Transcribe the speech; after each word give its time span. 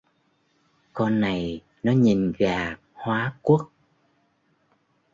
Con 0.93 1.19
này 1.21 1.61
nó 1.83 1.91
nhìn 1.91 2.33
gà 2.37 2.75
hóa 2.93 3.35
quốc 3.41 3.69